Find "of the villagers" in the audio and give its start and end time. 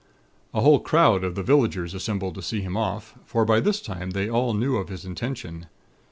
1.23-1.93